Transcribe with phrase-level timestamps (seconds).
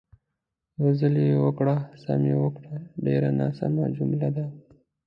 [0.81, 2.73] "یو ځل یې وکړه، سم یې وکړه"
[3.05, 4.45] ډېره ناسمه جمله ده.